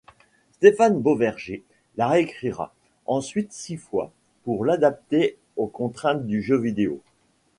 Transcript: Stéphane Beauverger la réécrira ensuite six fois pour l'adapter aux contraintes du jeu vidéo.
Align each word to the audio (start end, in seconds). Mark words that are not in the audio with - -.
Stéphane 0.53 0.99
Beauverger 0.99 1.61
la 1.95 2.07
réécrira 2.07 2.73
ensuite 3.05 3.51
six 3.53 3.77
fois 3.77 4.11
pour 4.43 4.65
l'adapter 4.65 5.37
aux 5.57 5.67
contraintes 5.67 6.25
du 6.25 6.41
jeu 6.41 6.57
vidéo. 6.57 7.03